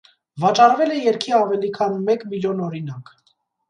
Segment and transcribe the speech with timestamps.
[0.45, 3.19] Վաճառվել է երգի ավելի քան մեկ միլիոն օրինակ։